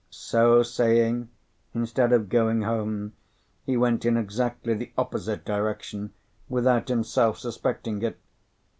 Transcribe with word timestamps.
So 0.09 0.63
saying, 0.63 1.29
instead 1.75 2.11
of 2.11 2.27
going 2.27 2.63
home, 2.63 3.13
he 3.67 3.77
went 3.77 4.03
in 4.03 4.17
exactly 4.17 4.73
the 4.73 4.91
opposite 4.97 5.45
direction 5.45 6.11
without 6.49 6.87
himself 6.87 7.37
suspecting 7.37 8.01
it. 8.01 8.17